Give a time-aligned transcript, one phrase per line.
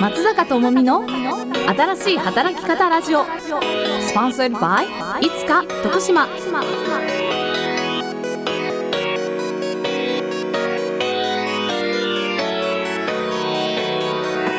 [0.00, 3.24] 松坂智美の新しい働き方ラジオ。
[3.24, 6.28] スポンサーバイいつか徳島。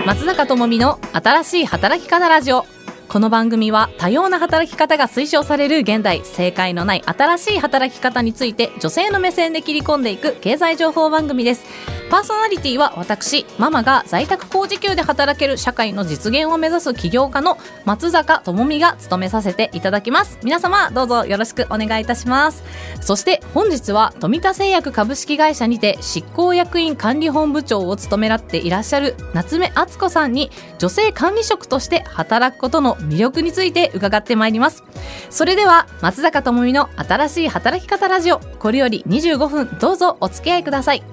[0.05, 2.65] 松坂智美の新しい働き方ラジオ。
[3.07, 11.65] この番組は多様な働き方が推奨される現代正解のない新しい働き方について女性の目線で切り込んでいく経済情報番組です。
[12.09, 20.39] パーソナリティは私ママが在宅工事給で働ける社会の実現を目指す起業家の松坂智美が務めさせていただきます。
[20.43, 22.63] 皆様どうぞよろしくお願いいたします。
[22.99, 30.49] そして本日は富田製薬株式会社にて執行役員管理本部長を務められていらっしゃる夏目敦子さんに
[30.79, 34.83] 女性管理職として働くことの魅力について伺ってまいります。
[35.29, 41.03] それでは松坂智美の新しい働き方ラジオこれより25分どうぞお付き合いください。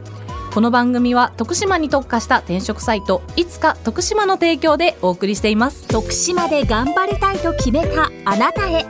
[0.57, 5.87] この番組は徳島に特化した転職サイトいつか徳島の提供でお送りしています。
[5.87, 8.87] 徳島で頑張りたいと決めたあなたへ。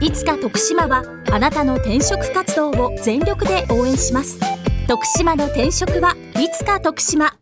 [0.00, 1.02] いつか徳島は
[1.32, 4.38] あなたの転職活動を全力で応援します。
[4.86, 7.36] 徳島の転職はいつか徳島。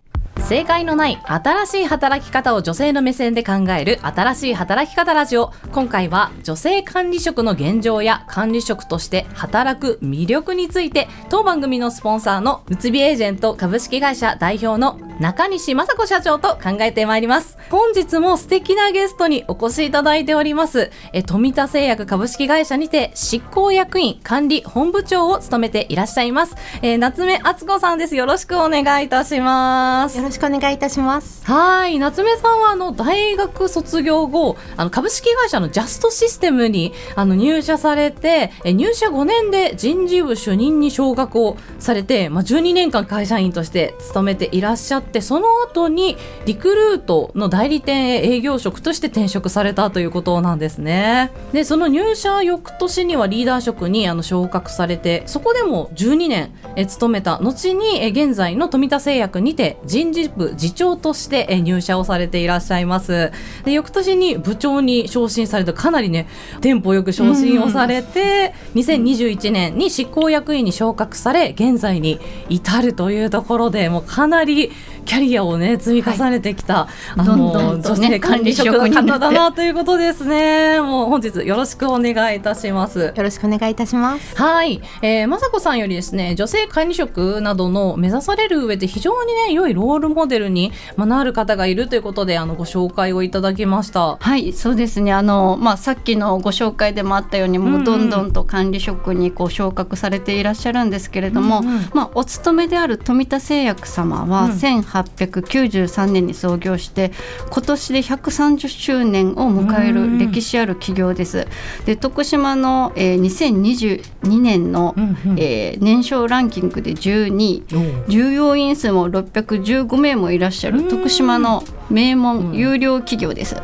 [0.49, 5.53] 正解のない新しい働き方を女性の目線で考える新しい働き方ラジオ。
[5.73, 17.57] 今回は女性管理職の現状や管理職として働く魅力について当番組のスポンサーのうつびエージェント株式会社代表の中西雅子社長と考えてまいります。
[17.71, 20.91] 本日も素敵なゲストにお越しいただいております。
[21.15, 28.15] え富田製薬株式会社にて執行役員管理本部長を務めていらっしゃいます、えー夏目敦子さんです。
[28.15, 30.34] よろしくお願いいたします。
[30.35, 31.45] しくお願いいたします。
[31.47, 63.33] はい夏目さんはあの大学卒業後あの株式会社のジャストシステムにあの入社されてえ入社5年で人事部主任に昇格をされて、まあ、12年間会社員として勤めていらっしゃってその後にリクルートの代理店へ営業職として転職されたということなんですねでその入社翌年にはリーダー職にあの昇格されてそこでも12年え勤めた後にえ現在の富田製薬にて人事部次長としてえ入社をされていらっしゃいます。
[63.65, 66.27] で翌年に部長に昇進されてかなりね
[66.61, 72.19] テンポよく昇進をされて、2021年に執行役員に昇格され現在に
[72.49, 74.71] 至るというところでもうかなり
[75.05, 80.81] キャリアをね積み重ねてきた、あどんのどんとね女性管理職の方だなということですね。
[80.81, 83.13] もう本日よろしくお願いいたします。
[83.15, 84.37] よろしくお願いいたします。
[84.37, 94.17] はい、えー、雅子さんよりですね女性管理職などの目指される上で非常にね良いロールモデルに、まあ、なる方がいるということであのご紹介をいただきました。
[94.17, 95.13] はい、そうですね。
[95.13, 101.91] あのまあさっきのご紹介でもあったように、もうどんどんと管理職にこう昇格されていらっしゃるんですけれども、うんうん。
[101.93, 104.53] まあお勤めである富田製薬様はうん
[104.95, 107.13] 1893年に創業して、
[107.51, 111.47] 今年で130周年を迎える歴史ある企業です。
[111.85, 117.63] で徳島の、えー、2022年の、うんうんえー年商ランキングで12位。
[118.09, 123.57] 従業員数も615名もいらっしゃる徳島の名門有料企業です。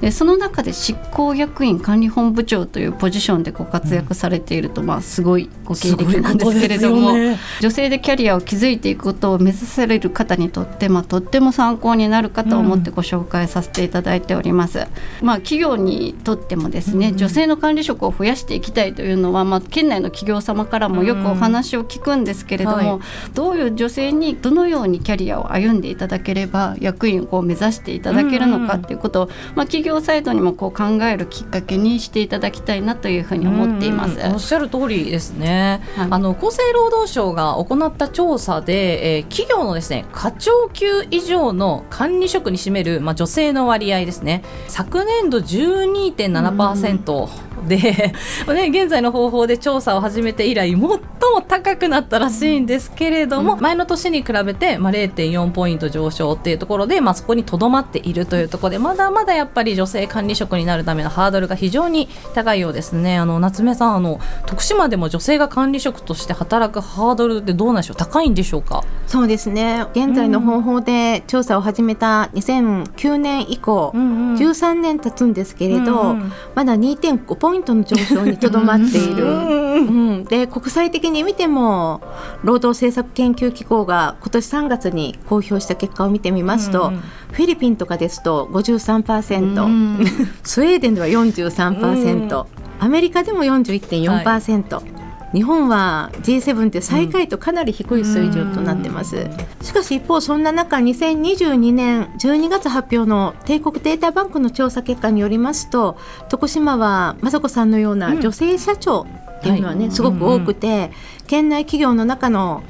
[0.00, 7.38] でその中で執行役員管理本部長というポジションでご活躍されていると、まあすごいご経歴なんですけれども、ね。
[7.60, 14.86] 女性でキャリアを築いていくことを目指される方にとって、まあ、とっても参考になるかと思ってご紹介させていただいております。
[15.20, 22.98] まあ、企業にとってもですね、女性の管理職を増やしていきたいというのは、まあ、県内の企業様からもよくお話を聞くんですけれども、はい。
[23.34, 34.18] どういう女性にどのようにキャリアを歩んでいただければ役員をこう目指していただけるのかっていうことを、まあ、企業サイドにもこう考えるきっかけにしていただきたいなというふうに思っています。
[34.18, 34.32] うん。
[34.32, 35.57] おっしゃる通りですね、
[35.96, 36.08] はい。
[36.10, 44.42] あの厚生労働省が行った調査で、えー企業のですね課長級以上の管理職に占める、まあ、女性の割合ですね。
[44.66, 47.76] 昨年度12.7%で、
[48.48, 50.98] ね、現在の方法で調査を始めて以来最も
[51.46, 63.18] 高くなったらしいんですけれども、前の年に比べて、まあ、0.4ポイント上昇っていうところで、まあ、そこにとどまっているというところでまだまだやっぱり女性管理職になるためのハードルが非常に高いようですね。
[63.18, 67.96] あの夏目さんあの徳島でも女性が管理職として働くハードルってどうなんでしょう？
[67.96, 68.82] 高いんでしょうか？
[69.06, 69.84] そうですね。
[69.94, 74.02] 現在の方法で調査を始めた2009年以降、んう
[74.34, 74.34] ん。
[74.36, 76.32] 13年経つんですけれど、うんうん。
[76.54, 79.24] まだ2.5ポイントの上昇にとどまっている。
[79.24, 79.80] う
[80.18, 82.02] ん、で国際的に見ても
[82.44, 86.94] 労働政策研究機構が今年3月に公表した結果を見てみますと、うん。
[86.94, 90.06] うんフィリピンとかですと53%、うん。
[90.42, 92.46] スウェーデンでは43%、
[92.80, 94.97] アメリカでも41.4%、
[95.34, 99.26] 日本は G7 って最下位とかなり低い水準となってます、
[99.62, 105.98] しかし一方そんな中2022年12月発表の帝国データバンクの調査結果によりますと
[106.28, 109.06] 徳島は雅子さんのような女性社長
[109.38, 110.90] っていうのはね、はい、すごく多くて、
[111.28, 112.64] 県内企業の中の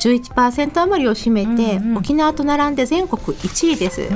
[0.00, 4.08] 11%余りを占めて、沖縄と並んで全国1位です。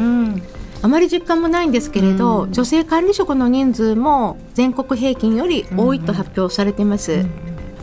[0.80, 7.26] あまり実感もないんですけれど、女性管理職の人数も全国平均より多いと発表されています。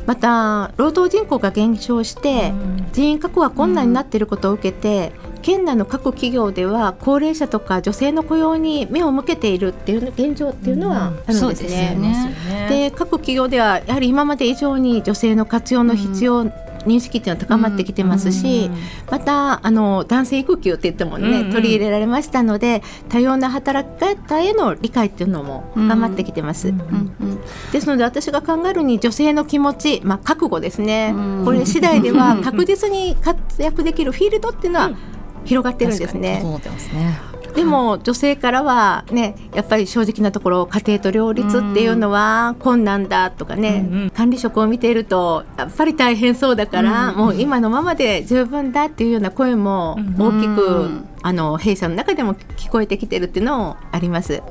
[0.05, 2.53] また労働人口が減少して
[2.93, 5.11] 人員確保が困難になっていることを受けて
[5.41, 12.35] 県内の各企業では高齢者とか女性の雇用に目を向けているっていう現状っていうのはあるんですね。
[12.67, 16.51] で、ね、各企業ではやはり今まで以上に女性の活用の必要
[16.85, 18.69] 認識っていうのは高まってきてますし、
[19.09, 26.73] またあの男性育休って言ってもね、取り入れられましたので多様な働き方への理解っていうのも高まってきてます。
[27.71, 34.91] ですので私が考えるに女性の気持ち、まあ、覚悟ですね、これ次第では 確実に活躍できるフィールドっていうのは
[35.45, 36.41] 広がってるんですね。
[37.55, 54.33] でも女性からはねやっぱり正直なところ家庭と両立っていうのは困難だとかね、うんうん、管理職を見ているとやっぱり大変そうだから、うんうん、もう今のままで十分だっていうような声も大きく、うん、あの弊社の中でも聞こえてきてるっていうのもあります。
[54.33, 54.43] や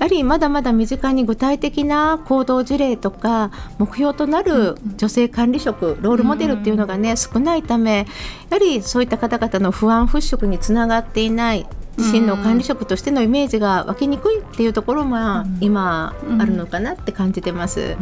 [0.00, 8.06] はりまだまだ身近に具体的な行動事例とか目標となる女性管理職ロールモデルっていうのがね少ないため
[8.50, 11.66] やはりそういった方々の不安払拭につながっていない
[11.98, 17.96] 自身の管理職としてのイメージが湧きにくいっていうところも今あるのかなって感じてます。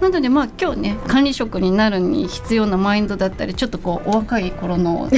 [0.00, 5.08] なのでまあ今日ね管理職になるに必要なマインドだったりちょっとこうお若い頃の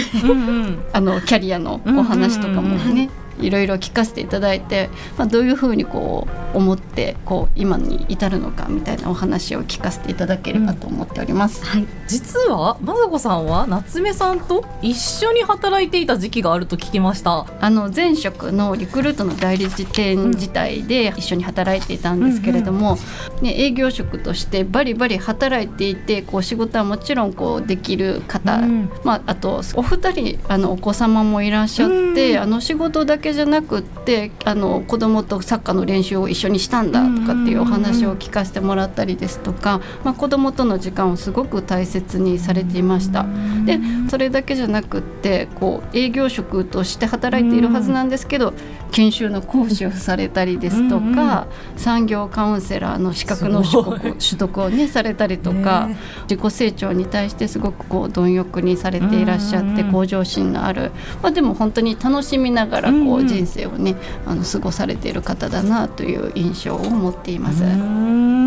[0.93, 3.11] あのキャリアのお話とかもね
[3.41, 11.65] いろいろ聞かせていただいて、まあ、どういうふうにこう思ってこう今に至るのかみたいなお話を聞かせていただければと思っております。
[11.65, 17.47] はい、実は雅子さんは夏目さんと一緒に働いていた時期があると聞きました。
[17.61, 22.99] あの前職のリクルートの代理店自体で一緒に働いていたんですけれども、
[23.39, 43.27] うん、ね、営業職としてバリバリ働いていてこう仕事はもちろんこうできる方、うん、まあ、あとお二人あのお子様もいらっしゃって、うん、あの仕事だけけじゃなくってあの子供とサッカーの練習を一緒にしたんだとかっていうお話を聞かせてもらったりですとか、まあ、子供との時間をすごく大切にされていました。
[43.67, 43.79] で
[44.09, 48.55] それだけじゃなくってこう営業職として働いているはずなんですけど
[48.91, 51.47] 研修の講師をされたりですとか、
[51.77, 55.91] 産業カウンセラーの資格の取得取得をねされたりとか、
[56.23, 60.91] 自己成長に対してすごくこう貪欲にされていらっしゃって向上心のある、
[61.23, 67.65] まあ、でも本当に楽しみながらこう人生をねあの過ごされている方だなという印象を持っています。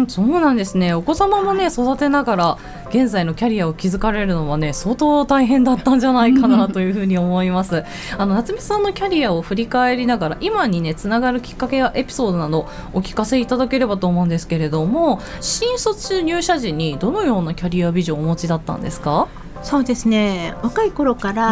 [0.07, 0.95] そうなんですね。
[0.95, 2.57] お子様もね育てながら
[2.89, 7.83] 現在のキャリアを築かれるのはね相当大変だったんじゃないかなというふうに思います。
[8.17, 19.27] あの夏美さんのキャリアを振り返りながら今にねつながるきっかけやエピソードなどお聞かせいただければと思うんですけれども新卒入社時にどのようなキャリアビジョンをお持ちだったんですか？
[19.63, 20.55] そうですね。
[20.63, 21.43] 若い頃から、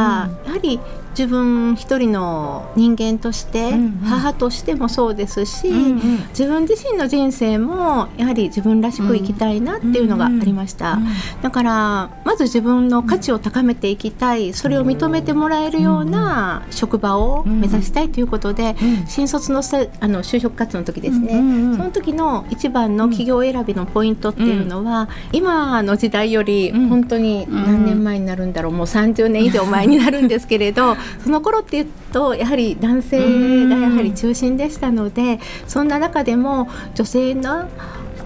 [0.44, 0.80] やはり
[1.20, 6.00] 自分一人の人間として、うんうん、母としてもそうですし、うんうん、
[6.30, 18.76] 自分自身の人生もやはり自分らしく生きたいなっていうのがありました、うんうんうん、だからまず自分の価値を高めていきたいそれを認めてもらえるような職場を目指したいということで、
[19.06, 21.32] 新卒のせあの就職活動の時ですね、
[21.76, 28.72] その時の一番の企業選びのポイントっていうのは、今の時代より本当に何年前になるんだろう。
[28.72, 37.70] もう30年以上前になるんですけれど その頃っていうとやはり男性がやはり中心でしたのでそんな中でも女性の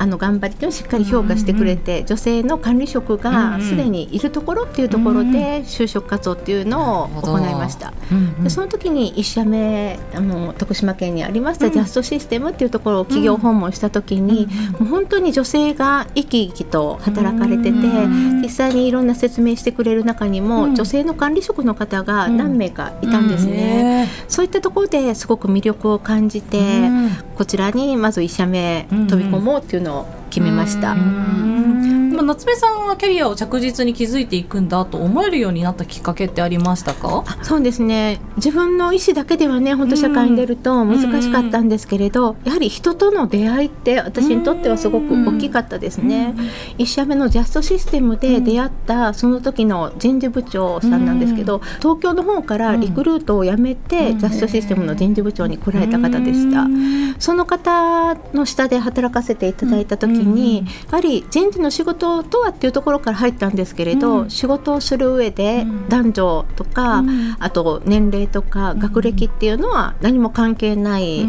[0.04, 7.94] あの頑張りをしっかり評価してくれて、女性の管理職がすでにいるところっていうところで就職活動っていうのを行いました。
[8.44, 24.10] でその時に1社目あの徳島県にありましたジャストシステムっていうところを企業訪問した時に、もう本当に女性が生き生きと働かれてて、実際にいろんな説明してくれる中にも、女性の管理職の方が何名かいたんですね。
[24.28, 26.90] そういったところですごく魅力を感じて、
[27.38, 29.93] こちらにまず1社目飛び込もうっていうのを
[30.30, 30.96] 決めました。
[32.14, 37.24] まあ、夏目さんはキャリアを着実に築いていくんだと思えるようになったきっかけってありましたか？
[37.42, 38.20] そうですね。
[38.38, 46.36] 自分の意思だけではね本当社会に出ると難しかったんですけれど、やはり人との出会いって私にとってはすごく大きかったですね。
[46.78, 56.68] 1社目のジャストシステムで出会ったその時の人事部長さんなんですけど、東京の方からリクルートを辞めて、ジャストシステムの人事部長に来られた方でした。
[57.20, 64.30] その方の下で働かせていただいた時に、やはり人事の仕事事とはっていうところから入ったんですけれど、うん。
[64.30, 65.90] 仕事をする上でうん。
[65.90, 67.36] 男女とか、うん。
[67.40, 71.26] あと年齢とか学歴っていうのは何も関係ない、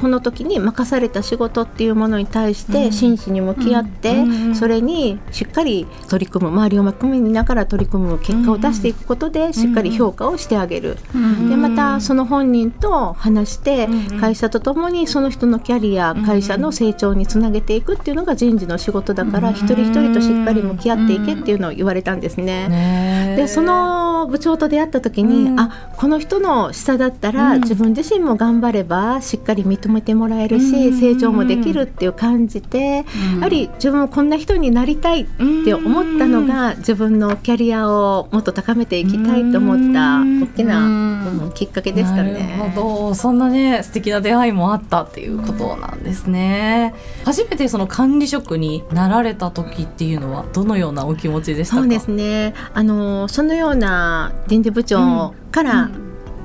[0.00, 2.74] この時に任された仕事っていうものに対しうん。
[2.74, 4.54] て真摯に向き合って、うん。
[4.54, 10.96] それにしっかり取り組む周りを巻き込みながら取り組む結果を出していくことでしっかり評価をしてあげる。
[11.14, 11.48] うん。
[11.48, 14.20] でまたその本人と話してうん。
[14.20, 22.68] 会社とともにその人のキャリア会社の成長につなげていくっていうのが人事の仕事だから一人一人としっかり向き合っていけっていうのを言われたんですね。
[22.68, 23.34] ね。
[23.36, 25.60] でその部長と出会った時に、うん。
[25.60, 27.60] あこの人の下だったら、うん。
[27.62, 30.98] 自分自身も頑張ればしっかり認めてもらえるし、うん。
[30.98, 33.36] 成長もできるっていう感じで、うん。
[33.36, 35.26] やはり自分もこんな人になりたいっ
[35.64, 40.42] て思ったのが、自分のキャリアをもっと高めていきたいと思ったうん。
[40.42, 41.52] 大きな、うんうん。
[41.52, 42.56] きっかけでしたね。
[42.58, 43.14] なるほど。
[43.14, 46.94] そんなね素敵な出会いもあったっていうことなんですね。
[47.24, 51.82] 初めてその管理職になられた時っていうのはどのようなお気持ちでしたか？
[51.82, 52.54] そうですね。
[52.72, 55.90] あのそのような人事部長から、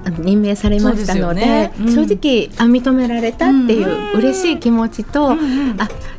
[0.04, 1.74] あの任命されましたのでね。
[1.80, 1.94] うん。
[1.94, 5.38] 正直あ認められたっていう嬉しい気持ちと、あ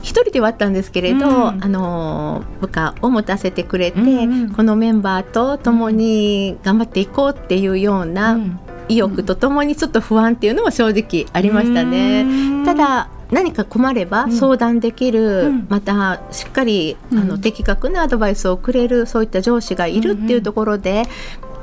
[0.03, 4.53] 一人ではあったんですけれど、うんあの部下を持たせてくれて、うんうん。
[4.53, 8.59] このメンバーと共に頑張っていこうっていうようなうん。
[8.89, 12.23] 意欲とともにちょっと不安っていうのは正直ありましたね。
[12.23, 12.65] うん。
[12.65, 14.33] ただ何か困ればうん。
[14.33, 15.67] 相談できる、うん。
[15.69, 17.19] またしっかり、うん。
[17.19, 21.05] あの的確なアドバイスをくれるそういった上司がいるっていうところで、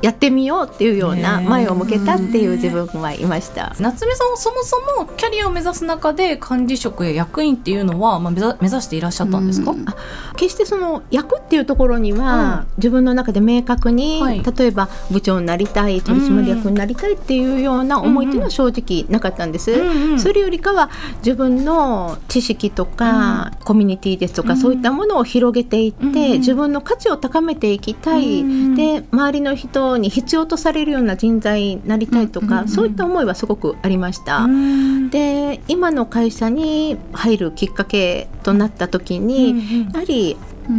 [0.02, 3.74] やってみようっていうようなね前を向けたっていう自分はいました。
[3.78, 9.88] 夏目さんはそもそもキャリアを目指す中で管理職や役員っていうのは、まあ、目指目指していらっしゃったんですか、うん。
[9.88, 9.96] あ
[10.36, 14.42] 決してその役っていうところには、自分の中で明確に、はい。
[14.42, 19.70] 例えば部長になりたい取締役になりたいっていうような思いっていうのは正直なかったんです。
[19.72, 28.74] うんうんそれよりかは自分の知識とか、コミュニティですとか、そういったものを広げていって、うん自分の価値を高めていきたい、うん。
[28.74, 34.38] で周りの人に必要とされるような人材になりたいとか、うんそういった思いはすごくありました。
[34.38, 35.10] うん。
[35.10, 40.36] で今の会社に入るきっかけとなった時に、やはり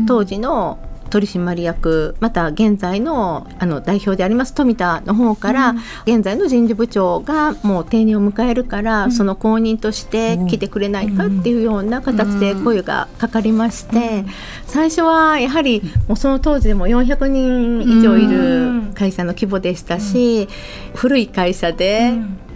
[0.07, 0.79] 当時の
[1.11, 5.75] 取締役また現在のあの代表であります富田の方から、
[6.05, 14.25] 現在の人事部長がもう定年を迎えるから、その後任として来てくれないかっていうような形で声がかかりまして、
[14.65, 20.47] 最初はやはりもうその当時でも400人以上いる会社の規模でしたし、
[20.95, 22.13] 古い会社で。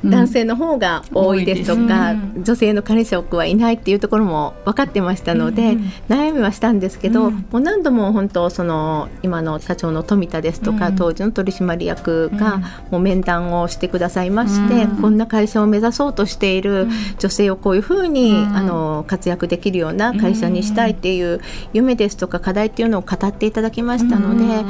[0.09, 7.33] 男性の方が多いですとか、うん女性の管理職はいないっていうところも分かってましたので、うん悩みはしたんですけど、うん。
[7.51, 10.95] もう何度も本当その今の社長の富田ですとか、うん。
[10.95, 12.57] 当時の取締役が
[12.91, 15.01] もう面談をしてくださいまして、うん。
[15.01, 18.55] こんな会社を目指そうとしている女性をこういうふうに、うん。
[18.55, 21.41] あの活躍できるような会社にしたいっていう
[21.74, 24.65] 夢ですとか課題っていうのを語っていただきましたので、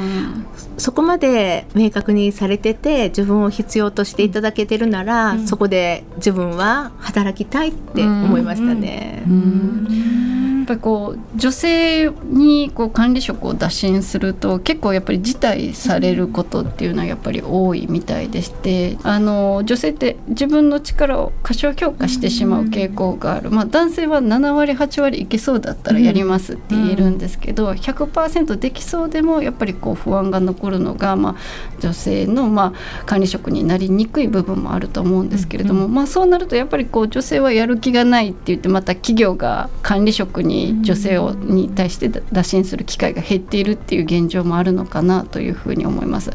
[0.78, 5.46] そこまで明確にされてて自分を必要としていただけてるなら、うん。
[5.46, 9.22] そこで自分は働きたいって思いましたね。
[9.24, 10.25] やっ
[10.66, 31.36] ぱりこう女性にこう管理職を打診すると結構やっぱり辞退されることっていうのはやっぱり多いみたいでしてあの女性って自分の力を過小評価してしまう傾向がある、まあ、男性は7割8割いけそうだったらやりますって言えるんですけど100%できそうでもやっぱりこう不安が残るのが、まあ、
[31.80, 46.30] 女性のまあ管理職になりにくい部分もあると思うんですけれども、まあ、そうなるとやっぱりこう女性はやる気がないって言ってまた企業が管理職に女性をに対して打診する機会が減っているっていう現状もあるのかなというふうに思います。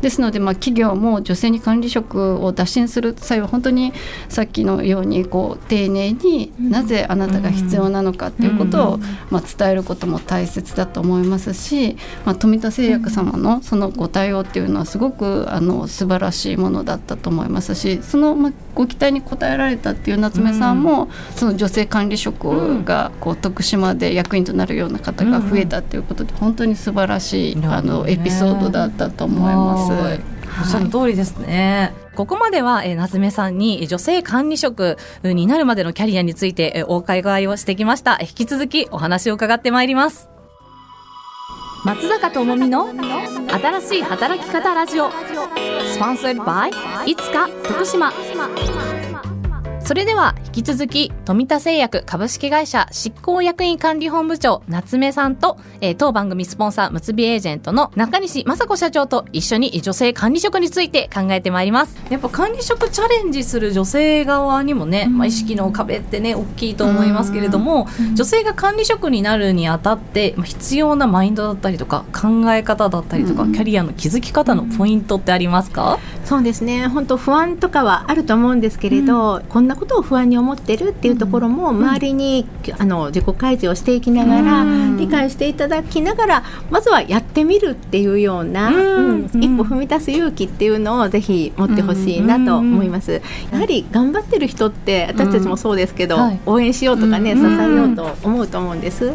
[0.00, 3.92] ですので、まあ、企業も女性に管理職を打診する際は本当に
[4.28, 8.98] さっきのようにこう丁寧になぜあなたが必要なのかっていうことを、
[9.30, 29.92] まあ、伝えることも大切だと思いますし、まあ、富田製薬様のそのご対応っていうのはすごくあの素晴らしいものだったと思いますしその、まあ、ご期待に応えられたっていう夏目さんも、その女性管理職がこう徳島で役員となるような方が増えたっていうことで本当に素晴らしい、うんあのエピソードだったと思います。
[29.92, 30.20] はい
[30.60, 31.94] おっしゃる通りですね。
[32.14, 38.18] ここまでは、えー、夏目さんにえー女性管理職になるまでのキャリアについてえーお伺いをしてきました。
[38.20, 40.28] えー引き続きお話を伺ってまいります。
[41.84, 48.12] 松坂智美の新しい働き方ラジオスポンサーバイいつか徳島
[49.84, 61.98] それでは引き続き富田製薬株式会社執行役員管理本部長夏目さんと、えー、当番組スポンサーむつびエージェントの中西雅子社長と一緒に女性管理職について考えてまいります。
[62.10, 76.86] やっぱ管理職チャレンジする女性側にもね、まあ、意識の壁ってね大きいと思いますけれども、女性が管理職になるにあたって、まあ、必要なマインドだったりとか考え方だったりとか、キャリアの築き方のポイントってありますか、そうですね。
[76.86, 82.46] 本当不安とかはあると思うんですけれど、こんなことを不安に思ってるっていうところも周りに、
[82.78, 84.64] あの自己開示をしていきながら、
[84.98, 89.30] 理解していただきながらまずはやってみるっていうような、うん。
[89.34, 93.20] 一歩踏み出す勇気っていうのをぜひ持ってほしいなと思います。
[93.52, 99.12] やはり頑張ってる人って私たちもそうですけど、応援しようとかね、支えようと思うと思うんです。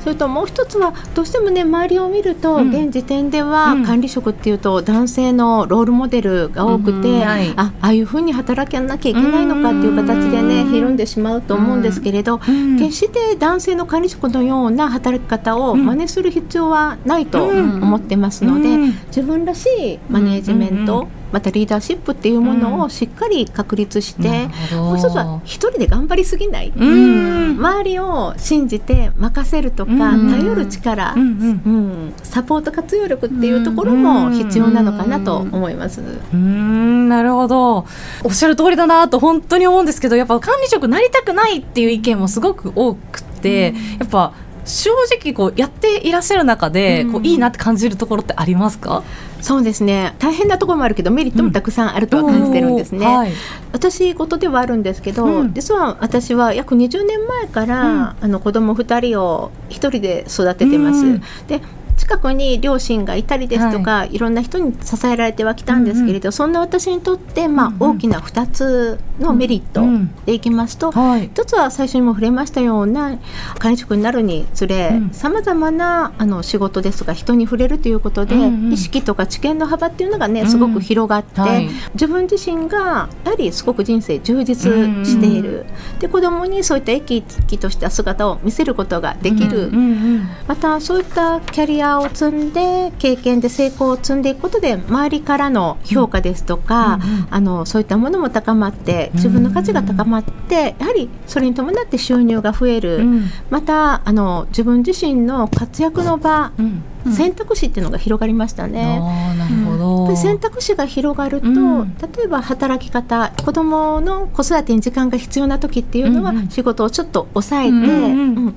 [0.00, 18.76] それともう一つはどうしてもね周りを見ると、現時点では管理職っていうと男性のロールモデルが多くて、あああいうふうに働かなきゃいけないのかっていう形でねひるんでしまうと思うんですけれど、決して男性の管理職のような働き方を真似する必要はないと思ってますので、
[19.08, 36.00] 自分らしいマネージメント、またリーダーシップっていうものをしっかり確立して、うん、もう一つは一人で頑張りすぎない、うん、周りを信じて任せるとか、うん、頼る力、うんサポート活用力っていうところも必要なのかなと思います。
[36.32, 37.86] うんなるほど。
[38.22, 44.34] おっしゃる通りだなと本当に思うんですけどやっぱ管理職なりたくないっていう意見もすごく多くて、やっぱ
[44.64, 49.02] 正直こうやっていらっしゃる中で、こういいなって感じるところってありますか？
[49.40, 50.14] そうですね。
[50.18, 53.12] 大変なところもあるけどメリットもたくさんあるとは感じてるんですね、うん。
[53.14, 53.32] はい、
[53.72, 61.60] 私事ではあるんですけど、うん、実は私は約20年前から、うん、あの子供2人を1人で育ててます、で
[61.96, 69.82] 近くに両親がいたりですとか、はい、いろんな人に支えられてはきたんですけれど、うんうん、そんな私にとって、まあ、うんうん、大きな2つのメリット
[70.26, 73.18] でいきますと、うんうん、1つは最初にも触れましたような
[73.58, 84.72] 管理職になるにつれさまざまなあの仕事ですとか人に触れるということで、うんうん、意識とか知見の幅っていうのがねすごく広がって、はい、自分自身がやはりすごく人生充実
[85.06, 109.00] している、うんうん、で子供にそういった生き生きとした姿を見せることができる、うんうんうん、またそういったキャリアを積んで経験で成功を積んでいくことで周りからの評価ですとか、うんうん、あのそういったものも高まって自分の価値が高まってやはりそれに伴って収入が増える、うん、またあの自分自身の活躍の場、うん、選択肢っていうのが広がりましたね。
[109.38, 110.16] なるほど。
[110.16, 118.56] 選択肢が広がると、例えば働き方子どもの子育てに時間が必要な時っていうのは、仕事をちょっと抑えて、うん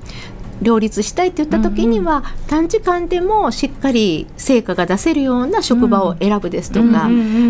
[0.62, 7.08] 両立したいって言った時には、短時間でもしっかり成果が出せるような職場を選ぶですとか、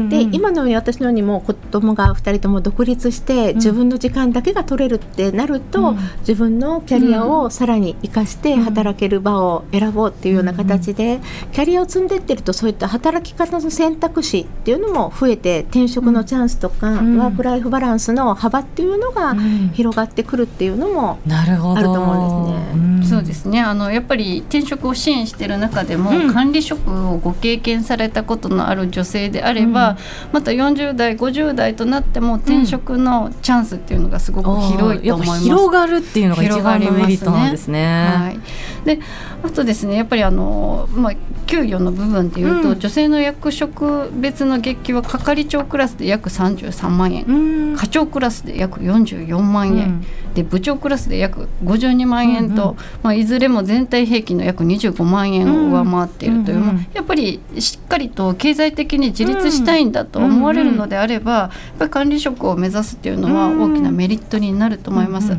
[0.09, 11.21] で今のように私のようにも子供が2人とも独立して自分の時間だけが取れるってなると、自分のキャリアをさらに生かして働ける場を選ぼうっていうような形で、
[11.53, 19.35] キャリアを積んでいってるとそういった働き方の選択肢っていうのも増えて転職のチャンスとか、ワーク・ライフ・バランスの幅っていうのが
[19.73, 22.98] 広がってくるっていうのもあると思うんですね。
[23.05, 23.61] そうですね。
[23.61, 29.97] あのやっぱり転職を支援している中でも、うん、管理職をご経験されたことのある女性であれば、うん、
[30.33, 35.43] また40代50代となっても転職のチャンスっていうのがすごく広いと思います。
[35.43, 38.07] 広がるっていうのが一番のメリットなんですね。
[38.17, 38.39] はい、
[38.85, 39.01] で
[39.43, 41.13] あとですねやっぱりあの、まあ、
[41.47, 65.37] 給与の部分でいうと、うん、女性の役職別の月給は係長クラスで約33万円、課長クラスで約44万円、で部長クラスで約52万円と、まあ、いずれも全体平均の約25万円を上回っているという、うんうん、やっぱりしっかりと経済的に自立したいんだと思われるのであれば、やっぱり管理職を目指すっていうのは大きなメリットになると思います。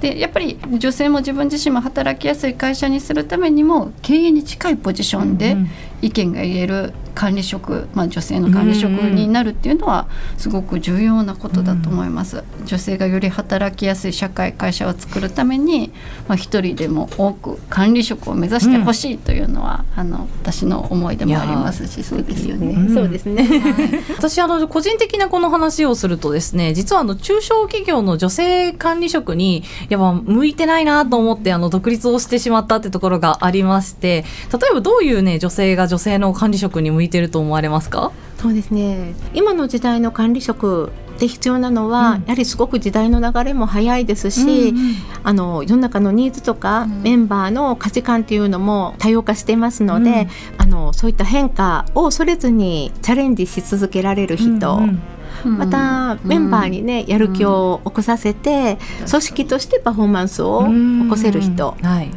[0.00, 5.56] でやっぱり女性も自分自身も働きやすい会社にするためにも経営に近いポジションで
[6.00, 12.44] 意見が言える管理職、まあ、女性の管理職になるっていうのはすごく重要なことだと思います。
[12.64, 15.92] 女性がより働きやすい社会会社を作るために、
[16.28, 22.92] まあ、一人でも多く管理職を目指してほしいというのは、うん、あの私の思いでもありますしそうですよね。
[22.94, 23.48] そうですね、
[24.16, 38.12] 私あの個人的なこの話をするとですね実はあの中小企業の女性管理職にやっぱ向いてないなと思ってあの独立をしてしまったってところがありまして例えばどういうね女性が女性の管理職に向いてると思われますか？
[38.38, 39.14] そうですね。
[39.34, 55.02] 今の時代の管理職で必要なのは、うん、やはりすごく時代の流れも早いですし、うんうん、あの世の中のニーズとか、うん、メンバーの価値観っていうのも多様化していますので、うん、あのそういった変化を恐れずにチャレンジし続けられる人、うん
[55.44, 55.58] うん。
[55.58, 61.76] またメンバーにねやる気を起こさせて組織としてパフォーマンスを起こせる人。
[61.80, 62.10] はい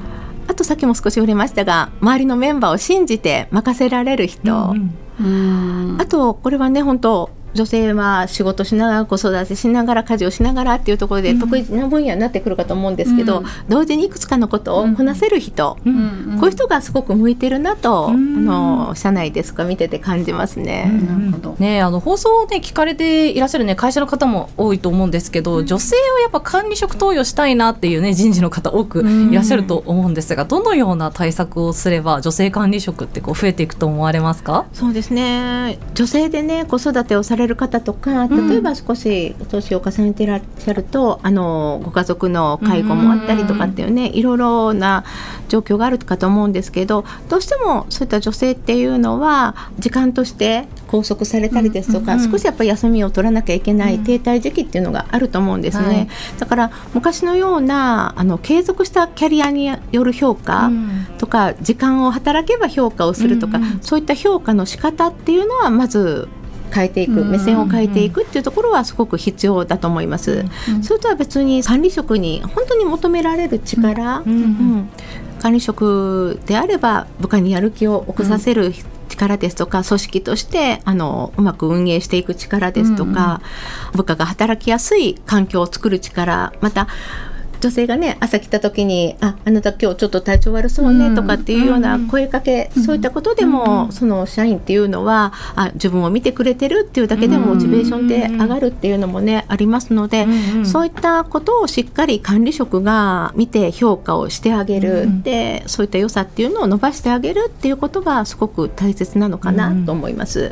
[0.66, 4.74] さっきも少し触れましたが周りのメンバーを信じて任せられる人、
[5.20, 13.46] うんあとこれはね本当女性は仕事しながら子育てしながら家事をしながらっていうところで得意な分野になってくるかと思うんですけど、うん。
[13.70, 16.38] 同時にいくつかのことをこなせる人、うん。
[16.40, 18.50] こういう人がすごく向いてるなと、うん。
[18.50, 20.92] あの社内ですか見てて感じますね。
[21.08, 21.56] なるほど。
[21.58, 34.66] ね、あの放送を、ね、聞かれていらっしゃる、ね、会社の方も多いと思うんですけど、女性をやっぱ管理職登用したいなっていう、ね、人事の方多くいらっしゃると思うんですが、どのような対策をすれば女性管理職ってこう増えていくと思われますか？
[34.74, 35.80] そうですね。
[35.94, 45.04] 女性でね子育てをされる方とか例えば少し年を重ねていらっしゃると、あのご家族の介護もあったりとかっていうね、いろいろな
[45.50, 55.86] 状況があるかと思うんですけどどうしてもそういった女性っていうのは時間として拘束されたりですとか、少しやっぱり休みを取らなきゃいけない停滞時期っていうのがあると思うんですね。
[55.86, 56.08] はい。
[56.40, 60.72] だから昔のようなあの継続したキャリアによる評価、
[61.18, 66.28] とか時間を働けば評価をするとか、そういった評価の仕方っていうのはまず
[66.74, 70.46] 変えていく、うん目線を変えていくっていうところはすごく必要だと思います。
[70.82, 74.90] それとは別に管理職に本当に求められる力、うん
[75.42, 78.74] 管理職であれば部下にやる気を起こさせる
[79.10, 83.42] 力ですとか、組織としてあのうまく運営していく力ですとか、
[83.94, 86.88] 部下が働きやすい環境を作る力また
[87.62, 100.28] 女性がね朝来た時に「ああなた今日ちょっと体調悪そうね」とかっていうような声かけ、そういったことでも、その社員っていうのはあ自分を見てくれてるっていうだけでもモチベーションで上がるっていうのもねありますので、
[100.64, 110.52] そういったことをしっかり管理職が見て評価をしてあげる、でそういった良さっていうのを伸ばしてあげるっていうことがすごく大切なのかなと思います。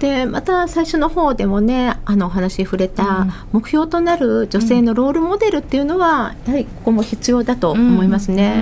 [0.00, 6.15] でまた最初の方でもねあのお話に触れた目標となる女性のロールモデルっていうのは、
[6.46, 8.54] やはりここも必要だと思いますね。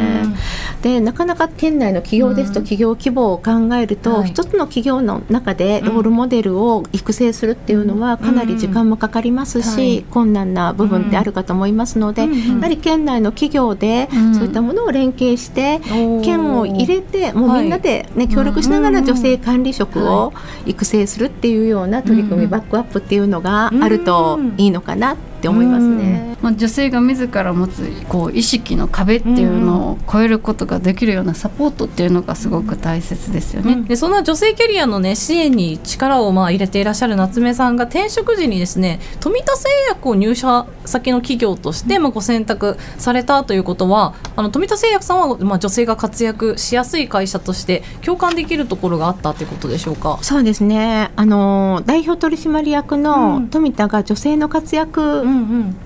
[0.82, 4.28] でなかなか県内の企業ですと企業規模を考えると、はい。
[4.28, 10.04] 一つの企業の中でロールモデルを育成するっていうのはかなり時間もかかりますし、はい。
[10.10, 15.80] 困難な部分ってあるかと思いますので、やはり県内の企業でそういったものを連携して、
[16.22, 20.32] 県を入れてもうみんなで、ね協力しながら女性管理職を
[20.66, 26.36] 育成するっていうような取り組み、バックアップっていうのがあるといいのかなって思いますね。
[26.42, 33.82] まあ、女性が自ら持つこう意識の壁っていうのを超えることができるようなサポートっていうのがすごく大切ですよね。
[33.88, 50.18] でそんな女性キャリアの、ね、支援に力をまあ入れていらっしゃる夏目さんが転職時にですね富田製薬を入社先の企業としてまあご選択されたということはあの富田製薬さんはまあ女性が活躍しやすい会社として共感できるところがあったということでしょうか？
[50.20, 55.33] そうですねあの代表取締役の富田が女性の活躍、うん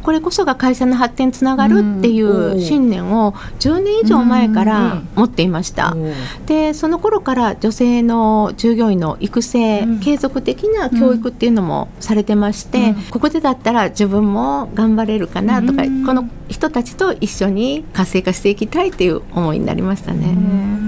[0.03, 5.93] これこそが会社の発展につながるっていう信念を10年以上前から持っていました。
[5.93, 5.97] う。
[5.97, 6.15] ん
[6.47, 16.07] でその頃から女性の従業員の育成、うん継続的な教育っていうのもされてまして、ここでだったら自分も頑張れるかなとか、うん。
[16.07, 20.88] この人たちと一緒に活性化していきたいっていう思いになりましたね。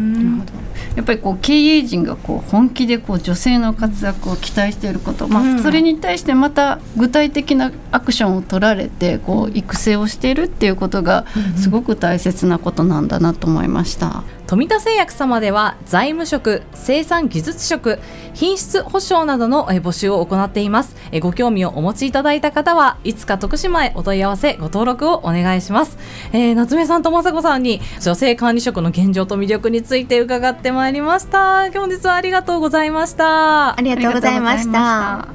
[1.00, 11.24] やっぱりこう経営陣がこう本気でこう女性の活躍を期待していること、まうんあ、それに対してまた具体的なアクションを取られてこう育成をしているっていうことが
[11.56, 14.24] すごく大切なことなんだなと思いました。
[14.50, 18.00] 富田製薬様では財務職生産技術職
[18.34, 20.96] 品質保証などのえー募集を行っています。
[21.12, 25.96] えーご興味をお持ちいただいた方はいつか徳島へお問い合わせご登録をお願いします、
[26.32, 31.70] えー夏目さんと雅子さんに女性管理職の現状と魅力について伺ってまいりました。
[31.70, 33.78] 本日はありがとうございました。
[33.78, 35.28] ありがとうございました。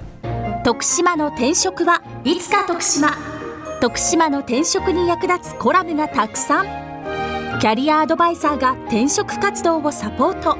[0.66, 3.12] 徳島の転職はいつか徳島
[3.80, 6.85] 徳島の転職に役立つコラムがたくさん
[7.60, 10.58] キャリアアドバイザーが転職活動をサポート。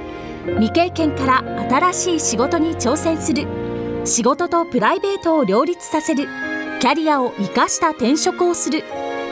[0.56, 3.46] 未経験から新しい仕事に挑戦する。
[4.06, 6.28] 仕事とプライベートを両立させる。
[6.80, 8.84] キャリアを生かした転職をする。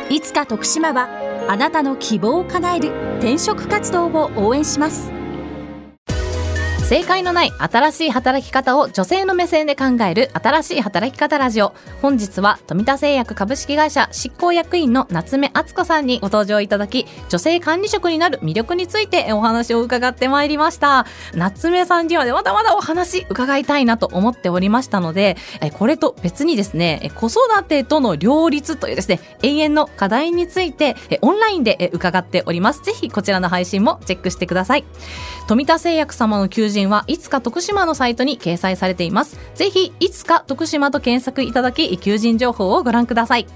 [0.10, 1.08] いつか徳島は
[1.48, 5.13] あなたの希望を叶える転職活動を応援します。
[6.84, 11.74] 正解のない新しい働き方を女性の目線で考える新しい働き方ラジオ。
[12.02, 21.08] 本日は富田製薬株式会社執行役員の夏目敦子さんにご登場いただき女性管理職になる魅力についてお話を伺ってまいりました。
[21.34, 25.38] 夏目さんにはまだまだお話伺いたいなと思っておりましたので
[25.80, 32.84] これと別にですね子育てとの両立というですね永遠の課題についてオンラインで伺っております。
[32.84, 34.84] ぜひこちらの配信もチェックしてください。
[35.48, 39.40] 富田製薬様の求人人はいつか徳島のサイトに掲載されています。
[39.56, 43.48] ぜひいつか徳島と検索いただき求人情報をご覧ください。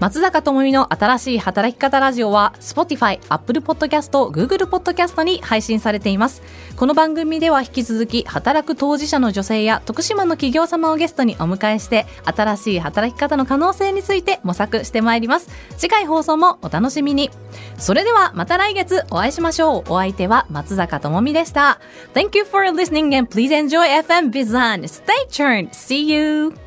[0.00, 6.42] 松坂智美の新しい働き方ラジオは Spotify、Apple Podcast、Google Podcast に配信されています。
[6.76, 15.48] この番組では引き続き働く当事者の女性や徳島の企業様をゲストにお迎えして新しい働き方の可能性について模索してまいります。
[15.76, 17.30] 次回放送もお楽しみに。
[17.78, 19.92] それではまた来月お会いしましょう。
[19.92, 21.80] お相手は松坂智美でした。
[22.14, 24.82] Thank you for listening and please enjoy FM Bizan.
[24.82, 25.70] Stay tuned.
[25.70, 26.63] See you!